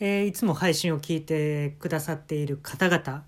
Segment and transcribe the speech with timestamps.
[0.00, 3.22] えーいつも配信を聞いてくださっている方々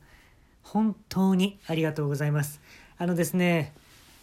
[0.65, 2.61] 本当にありがとうございます。
[2.99, 3.73] あのですね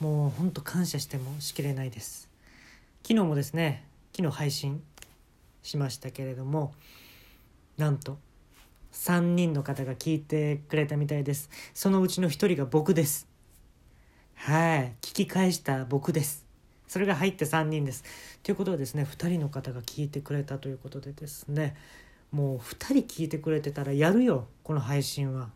[0.02, 2.30] もう本当感謝してもしきれないです。
[3.04, 3.86] 昨日もですね
[4.16, 4.84] 昨日配信
[5.62, 6.74] しましたけれども
[7.78, 8.18] なんと
[8.92, 11.50] 3人の方が聞いてくれたみたいです。
[11.74, 13.26] そのうちの1人が僕です。
[14.36, 16.46] はい聞き返した僕です。
[16.90, 18.04] それが入って3人です。
[18.44, 21.76] ということはですね2人の方が聞いてくれたということでですね
[22.34, 25.50] もう2人聞いてくれてたらやるよこの配信は。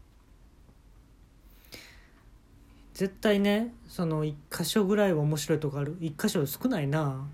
[2.93, 5.97] 絶対ねその1箇所ぐらいは面白いとこある。
[5.99, 7.27] 1箇所少ないな。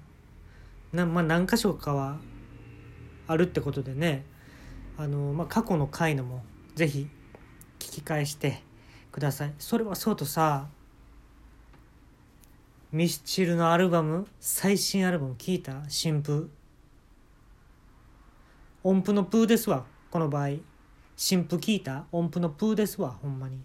[0.94, 2.18] なまあ何箇所かは
[3.28, 4.26] あるってことでね。
[4.98, 6.44] あの、まあ、過去の回のも
[6.76, 7.10] ぜひ
[7.80, 8.62] 聞き返して
[9.12, 9.54] ください。
[9.60, 10.68] それはそうとさ
[12.94, 15.84] ミスチルのアルバム最新アルバム聞いた？
[15.90, 16.50] 新譜。
[18.86, 20.58] 音符のプーですわこの場合。
[21.16, 22.06] 新譜聞いた？
[22.12, 23.62] 音符のプーですわほんまに。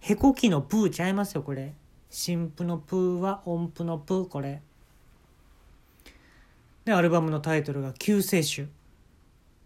[0.00, 1.72] へこきのプーちゃいますよこれ。
[2.10, 4.60] 新譜のプーは音符のプーこれ。
[6.84, 8.68] でアルバムのタイトルが「救世主」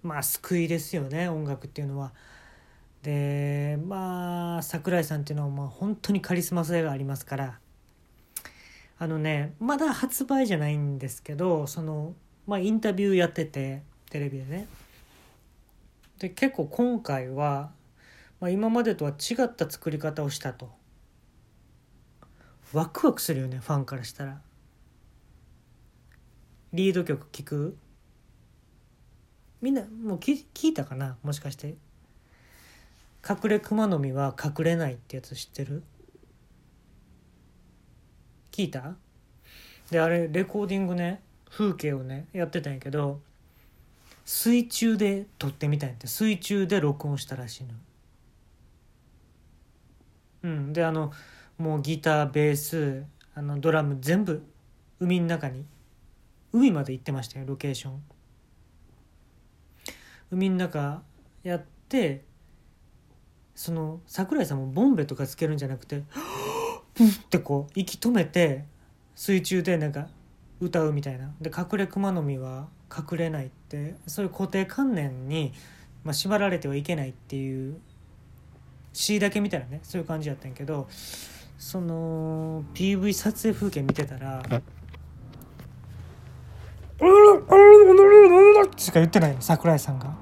[0.05, 2.13] まあ救いですよね音楽っていうのは。
[3.03, 7.59] でまあ桜井さんっていうのはまあ本当にカリスマ性がありますから。
[9.01, 12.15] あのねまだ発売じゃないんですけどその
[12.51, 14.67] まあインタビューやっててテレビでね。
[16.19, 17.71] で結構今回は、
[18.41, 20.69] まあ、今までとは違った作り方をしたと。
[22.73, 24.41] ワクワクするよねファンからしたら。
[26.73, 27.77] リード曲聴く？
[29.61, 31.19] みんなもうき聞いたかな？
[31.23, 31.77] もしかして
[33.29, 35.85] 「隠れ熊の実は隠れない」ってやつ知ってる？
[38.51, 38.97] 聞いた？
[39.93, 41.23] であれレコーディングね。
[41.51, 43.21] 風景をねやってたんやけど
[44.25, 46.07] 水中で撮ってみたんって。
[46.07, 47.71] 水中で録音したらしいの。
[50.45, 50.73] うん。
[50.73, 51.13] であの
[51.59, 53.05] もうギターベース
[53.35, 54.43] あのドラム全部
[55.01, 55.65] 海の中に
[56.53, 58.03] 海まで行ってましたよロケーション。
[60.31, 61.03] 海の中
[61.43, 62.25] やって
[63.57, 66.05] その桜井さんもボンベとかつけるんじゃなくて
[66.95, 68.65] プンってこう息止めて
[69.17, 70.07] 水中でなんか
[70.61, 71.33] 歌うみたいな。
[71.41, 73.95] で隠れ熊の実は隠れないって。
[74.07, 75.53] そういう固定観念に、
[76.05, 77.81] まあ、縛られてはいけないっていう
[78.93, 80.89] 詩だけ見たらねそういう感じやったんやけど
[81.59, 84.43] その PV 撮影風景見てたら
[88.77, 90.15] 「しか言ってないの桜井さんが。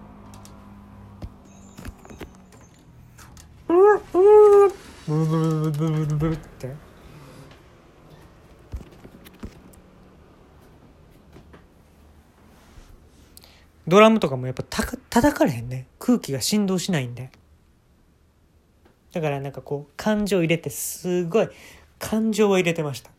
[3.66, 4.72] ブルブル
[5.06, 6.87] ブルブルブルブルって。
[13.88, 15.86] ドラムとかもやっぱた叩かれへんね。
[15.98, 17.30] 空気が振動しないんで。
[19.12, 21.48] だからなんかこう感情入れてすごい
[21.98, 23.10] 感情は入れてました。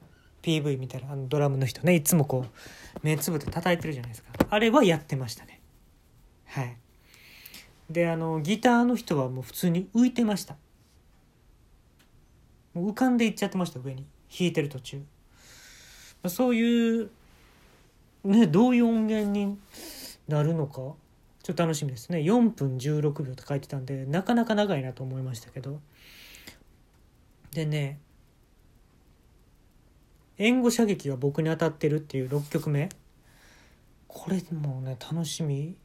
[0.43, 1.95] PV 見たらあのドラムの人ね。
[1.95, 4.29] いつもこう目つぶって叩いてるじゃないですか。
[4.47, 5.59] あれはやってましたね。
[6.45, 6.77] はい。
[7.89, 10.55] であのギターの人はもう普通に浮いてました。
[12.75, 14.05] もう浮かんでいっちゃってました上に。
[14.29, 15.01] 弾いてる途中。
[16.27, 17.09] そういう
[18.23, 19.57] ねどういう音源に
[20.29, 20.75] なるのか？
[21.43, 22.19] ちょっと楽しみですね。
[22.19, 25.81] 4分16秒と書いてたんでなかなか長いなと思いましたけど。
[27.51, 27.99] でね
[30.37, 32.89] 援護射撃が僕に当たってるっていう6曲目。
[34.07, 35.75] これもうね楽しみ。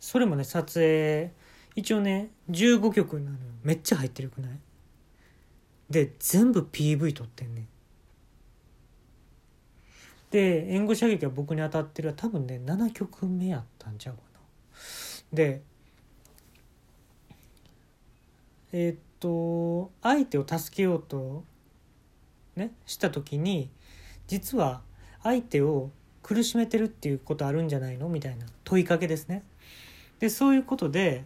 [0.00, 1.32] それもね撮影
[1.76, 4.50] 一応ね15曲なのめっちゃ入ってるくない？
[5.90, 7.68] で全部 PV 撮ってんねん。
[10.30, 14.40] で援護射撃が僕に当たってるは多分ね7曲目やったんちゃうかな。
[15.32, 15.62] で
[18.72, 21.44] えーっと相手を助けようと
[22.56, 23.68] ねした時に
[24.28, 24.82] 実は
[25.22, 25.90] 相手を
[26.22, 28.08] 苦しめてるっていうことあるんじゃないの？
[28.08, 29.42] みたいな問いかけですね。
[30.20, 31.24] でそういうことで、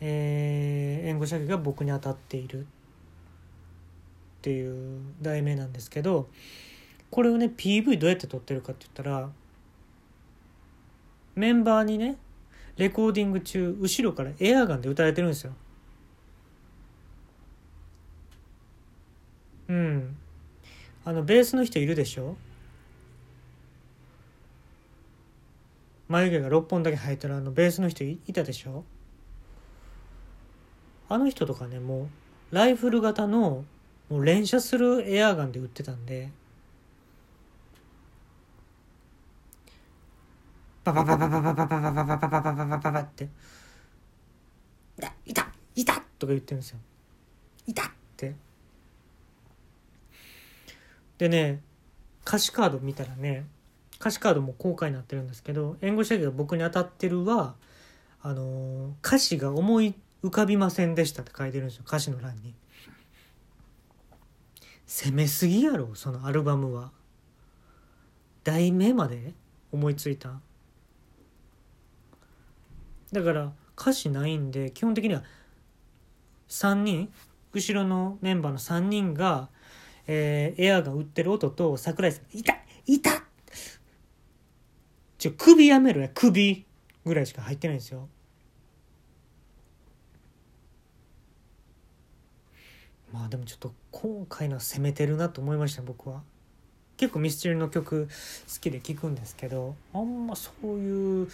[0.00, 2.64] えー援護射撃が僕に当たっているっ
[4.42, 6.28] ていう題名なんですけど
[7.10, 9.30] これをね PV どうやって撮ってるかって言ったら
[11.36, 12.16] メンバーにね
[12.76, 15.52] レコーディング中後ろからエアガンで撃たれてるんですよ。
[19.68, 20.16] うん。
[21.04, 22.36] あのベースの人いるでしょ？
[26.08, 28.84] 眉毛が6本だけ生えてるあのベースの人いたでしょ？
[31.08, 32.08] あの人とかねも
[32.52, 33.64] うライフル型の
[34.10, 36.30] もう連射するエアガンで撃ってたんで
[40.84, 43.28] ババババババババババババババババババって
[45.26, 46.78] 「いたいた!」とか言ってるんですよ。
[47.66, 48.34] いたって
[51.18, 51.62] でね
[52.26, 53.46] 歌詞カード見たらね
[53.98, 57.54] 歌詞カードも公開になってるんですけど援護射撃が僕に当たってるは
[58.22, 62.54] あのー歌詞が思い浮かびませんでしたって書いてるんですよ歌詞の欄に
[64.86, 66.90] 攻めすぎやろそのアルバムは
[68.42, 69.32] 題名まで
[69.72, 70.40] 思いついた
[73.14, 75.22] だから歌詞ないんで基本的には
[76.48, 77.12] 3人
[77.52, 79.48] 後ろのメンバーの3人が、
[80.08, 83.22] えーエアが打ってる音と桜井さん「いたいた!」
[85.16, 86.66] ちょ首やめろや首
[87.04, 88.08] ぐらいしか入ってないんですよ
[93.12, 96.22] まあでもちょっと今回の攻めてるなと思いました僕は
[96.96, 101.28] 結構ミスチルの曲好きで聴くんですけどあんまそういう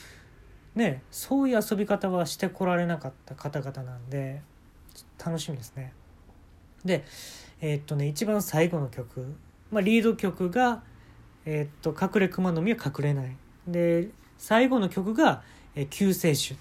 [0.74, 4.42] ねそういう遊び方はしてこられなかった方々なんで
[5.24, 5.92] 楽しみですね。
[6.84, 7.04] で
[7.60, 9.34] えーっとね一番最後の曲、
[9.70, 10.82] まあ、リード曲が
[11.44, 13.36] 「えーっと隠れ熊の実は隠れない」
[13.68, 15.42] で最後の曲が
[15.74, 16.56] 「えー救世主」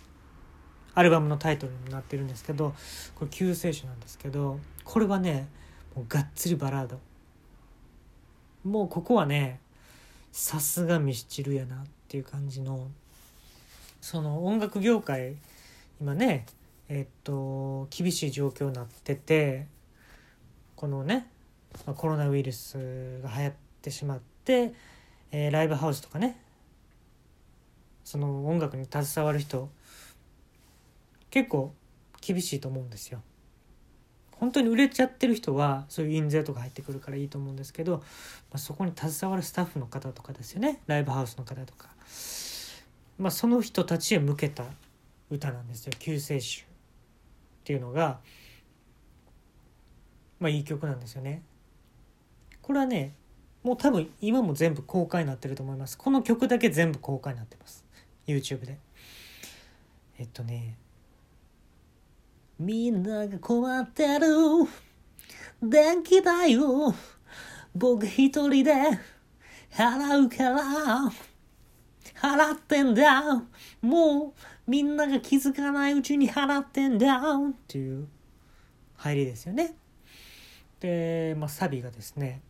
[0.95, 2.73] アルバムのタイトルになってるんですけど
[3.15, 5.47] これ救世主なんですけどこれはね
[5.95, 6.99] もうがっつりバラード。
[8.63, 9.61] もうここはね
[10.31, 12.89] さすがミスチルやなっていう感じの
[14.01, 15.35] その音楽業界
[16.01, 16.45] 今ね
[16.87, 19.67] えっと厳しい状況になってて
[20.75, 21.27] このね
[21.95, 24.73] コロナウイルスが流行ってしまって、
[25.31, 26.39] えーライブハウスとかね
[28.03, 29.69] その音楽に携わる人
[31.29, 31.73] 結構
[32.21, 33.21] 厳しいと思うんですよ。
[34.31, 38.03] 本当に売れちゃってる人はそういう印税とか入ってくるからいいと思うんですけど、ま
[38.53, 41.89] あ、そこに携わるスタッフの方とかですよねライブハウスの方とか、
[43.19, 44.63] まあ、その人たちへ向けた
[45.29, 46.65] 歌なんですよ「救世主」っ
[47.65, 48.21] ていうのが、
[50.39, 51.43] まあ、いい曲なんですよね。
[52.61, 53.13] これはね
[53.61, 55.97] もう多分今も全部公開になってると思います。
[55.97, 57.83] この曲だけ全部公開になってます。
[58.25, 58.79] YouTube で。
[60.17, 60.77] えっとね
[62.57, 64.27] みんなが困ってる。
[65.61, 66.93] 電気代を
[67.75, 68.73] 僕一人で
[69.71, 71.28] 払うから。
[72.21, 73.43] 払ってんだ。
[73.81, 77.17] もうみんなが気づかないうちに払ってんだ。
[77.17, 78.07] っていう
[78.97, 79.75] 入りですよね。
[80.79, 82.41] で、まあ、サビがですね。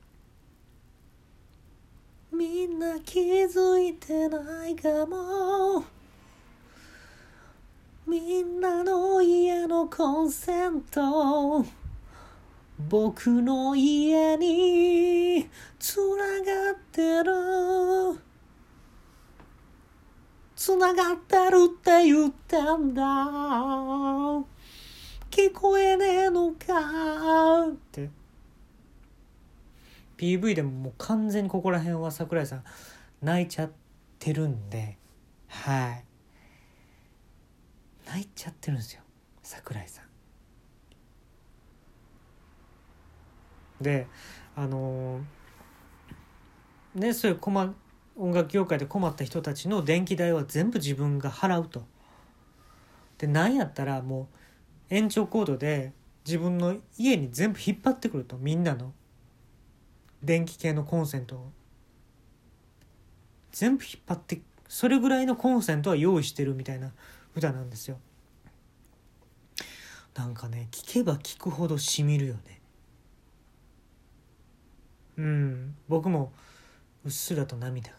[2.32, 5.84] みんな気づいてないかも。
[8.08, 11.64] みんなの家のコンセント。
[12.90, 14.49] 僕の家に
[21.00, 23.04] がってるって言ってんだ。
[25.32, 27.70] 聞こえねえのか。
[27.70, 28.10] って。
[30.18, 32.64] PV でももう完全にここら辺は桜井さん
[33.22, 33.72] 泣いちゃっ
[34.20, 34.98] てるんで。
[35.48, 36.04] はい。
[38.06, 39.02] 泣いちゃってるんですよ。
[39.42, 40.06] 桜井さん。
[43.82, 44.08] で
[44.58, 47.74] あのーねそういう困
[48.20, 51.86] 音楽業界で困った人たちの電気代は全部自分が払うと。
[53.18, 54.28] でなんやったらも
[54.92, 55.94] う延長コードで
[56.26, 58.92] 自分の家に全部引っ張ってくるとみんなの。
[60.22, 61.52] 電気系のコンセントを。
[63.54, 66.92] 全部引っ張ってそれぐらいのコンセントは用意してるみたいな
[67.38, 68.00] 歌なんですよ。
[70.14, 72.60] なんかね聞けば聞くほどしみるよね。
[75.16, 76.34] うん僕も
[77.06, 77.99] うっすらと涙が。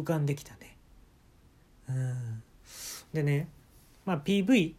[0.00, 0.76] 浮かんできたね。
[1.88, 2.42] うん。
[3.12, 3.48] でね
[4.04, 4.74] まあ PV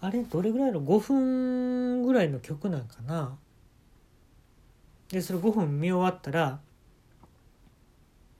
[0.00, 3.36] あれどれぐらいの？5分ぐらいの曲なんかな。
[5.08, 6.58] でそれ5分見終わったら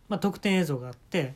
[0.08, 1.34] まあ特典映像があって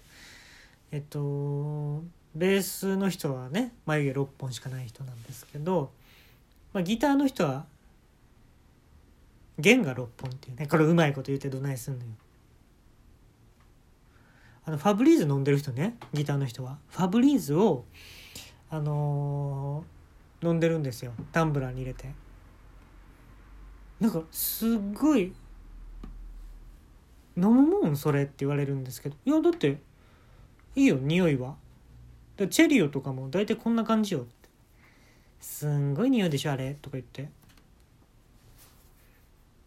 [0.91, 2.03] えっと
[2.35, 5.91] ベースの人はね眉毛6本しかない人なんですけど、
[6.73, 7.65] まあ、ギターの人は
[9.59, 12.11] 弦が6本っていうねこれうまいこと言ってどないすんのよ。
[14.65, 16.79] あのファブリーズ飲んでる人ねギターの人は。
[16.89, 17.85] ファブリーズを
[18.71, 20.01] あのー
[20.43, 21.13] 飲んでるんですよ。
[21.33, 22.11] タンブラーに入れて。
[24.01, 25.35] なんかすっごい
[27.37, 29.17] 飲むもんそれって言われるんですけど。
[29.25, 29.79] いやだって
[30.75, 31.57] いいよ匂いは。
[32.37, 34.21] でチェリオとかも大体こんな感じよ。
[34.21, 34.31] って
[35.41, 37.29] すんごい匂いでしょあれとか言って。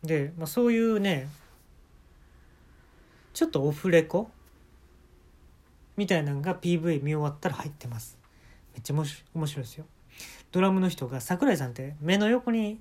[0.04, 1.30] で、まあ、そういうね
[3.34, 4.32] ちょっとオフレコ
[5.98, 8.18] みたいなのが PV 見終わったら入ってます。
[8.74, 9.86] めっちゃ面白い面白いですよ。
[10.52, 12.80] ドラムの人が桜井さんって目の横に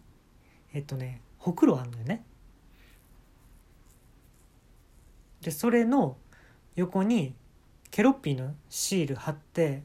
[0.73, 2.25] えっとねほくろあんのよね。
[5.42, 6.16] でそれの
[6.76, 7.35] 横に
[7.90, 9.83] ケロッピーのシール貼って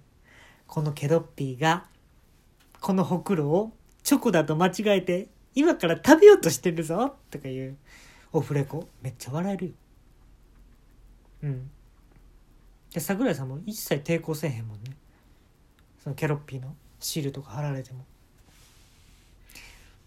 [0.67, 1.85] このケロッピーが
[2.79, 3.71] このほくろを
[4.03, 7.77] チョコだと間違えて今から食べようとしてるぞとかいう
[8.31, 8.87] オフレコ。
[9.01, 9.71] めっちゃ笑えるよ。
[11.43, 11.71] うん。
[12.97, 14.97] で桜井さんも一切抵抗せえへんもんね。
[16.03, 18.03] そのケロッピーのシールとか貼られても。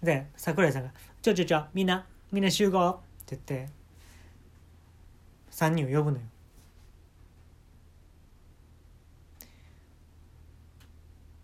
[0.03, 0.93] で桜井さんが
[1.23, 2.91] 「ちょちょちょみんなみんな集合」
[3.23, 3.73] って言って
[5.53, 6.25] 3人を呼ぶのよ。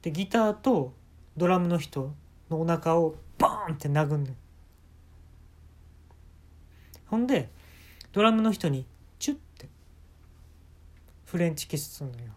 [0.02, 0.94] でギターと
[1.36, 2.12] ドラムの人
[2.50, 4.36] のお腹をバーンって殴んねん
[7.06, 7.48] ほんで
[8.10, 8.84] ドラムの人に
[11.26, 12.32] フレンチキスするのよ。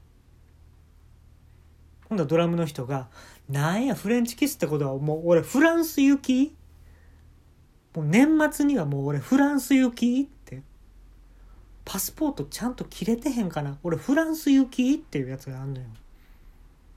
[2.10, 3.08] ほんだドラムの人が
[3.48, 6.56] 「なんやフレンチキスってことはもう俺フランス行き？
[7.96, 10.64] もう年末にはもう俺フランス行き?」って
[11.86, 13.78] 「パスポートちゃんと切れてへんかな？
[13.84, 15.88] 俺フランス行き?」っていうやつがあんのよ。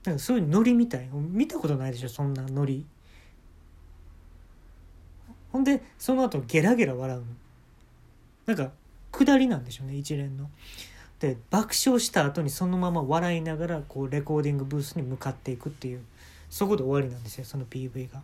[0.03, 1.07] なんかそういうノリみたい。
[1.13, 2.09] 見たことないでしょ？
[2.09, 2.85] そんなノリ。
[5.51, 7.25] ほんでその後ゲラゲラ笑うの。
[8.47, 8.71] なんか
[9.11, 10.49] 下りなんでしょうね一連の。
[11.23, 16.03] で爆笑した後にそのまま笑いながらこうレコーディングブースに向かっていくっていう
[16.49, 18.21] そこで終わりなんですよその PV が。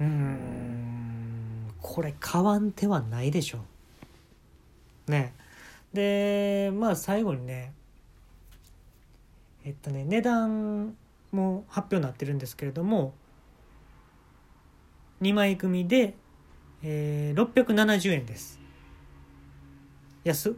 [0.00, 3.60] うんこれ買わん手はないでしょ。
[5.06, 5.32] ね。
[5.94, 7.72] でまあ最後にね
[9.64, 10.94] えっとね値段
[11.32, 13.14] も発表になってるんですけれども
[15.22, 16.12] 2枚組で、
[16.82, 18.59] えー、670円です。
[20.24, 20.54] 安